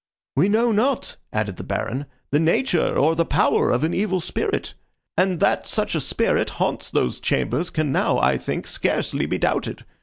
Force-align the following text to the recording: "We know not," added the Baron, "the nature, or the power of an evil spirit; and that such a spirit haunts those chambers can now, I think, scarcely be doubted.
"We 0.35 0.49
know 0.49 0.71
not," 0.71 1.17
added 1.31 1.57
the 1.57 1.63
Baron, 1.63 2.07
"the 2.31 2.39
nature, 2.39 2.97
or 2.97 3.15
the 3.15 3.23
power 3.23 3.69
of 3.69 3.83
an 3.83 3.93
evil 3.93 4.19
spirit; 4.19 4.73
and 5.15 5.39
that 5.41 5.67
such 5.67 5.93
a 5.93 5.99
spirit 6.01 6.49
haunts 6.57 6.89
those 6.89 7.19
chambers 7.19 7.69
can 7.69 7.91
now, 7.91 8.17
I 8.17 8.39
think, 8.39 8.65
scarcely 8.65 9.27
be 9.27 9.37
doubted. 9.37 9.85